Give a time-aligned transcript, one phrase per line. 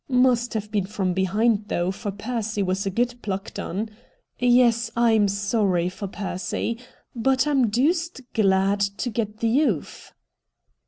[0.09, 3.87] Must have been from behind though, for Percy was a good plucked 'un.
[4.39, 6.79] Yes, I'm sorry for Percy,
[7.15, 10.11] but I'm deuced glad to get the oof.'